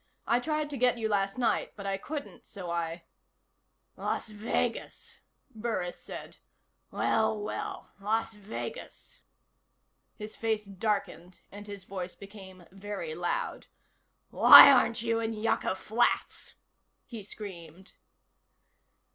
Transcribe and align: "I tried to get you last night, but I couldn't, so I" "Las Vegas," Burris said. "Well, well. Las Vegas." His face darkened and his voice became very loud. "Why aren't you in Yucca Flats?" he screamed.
"I 0.25 0.39
tried 0.39 0.71
to 0.71 0.77
get 0.79 0.97
you 0.97 1.07
last 1.07 1.37
night, 1.37 1.73
but 1.75 1.85
I 1.85 1.97
couldn't, 1.99 2.47
so 2.47 2.71
I" 2.71 3.03
"Las 4.03 4.29
Vegas," 4.29 5.17
Burris 5.53 5.99
said. 5.99 6.37
"Well, 6.89 7.39
well. 7.39 7.91
Las 8.01 8.33
Vegas." 8.33 9.19
His 10.17 10.35
face 10.35 10.65
darkened 10.65 11.39
and 11.51 11.67
his 11.67 11.83
voice 11.83 12.15
became 12.15 12.65
very 12.71 13.13
loud. 13.13 13.67
"Why 14.31 14.71
aren't 14.71 15.03
you 15.03 15.19
in 15.19 15.33
Yucca 15.33 15.75
Flats?" 15.75 16.55
he 17.05 17.21
screamed. 17.21 17.91